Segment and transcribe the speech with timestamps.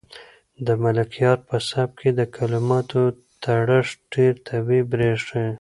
[0.65, 3.01] د ملکیار په سبک کې د کلماتو
[3.43, 5.45] تړښت ډېر طبیعي برېښي.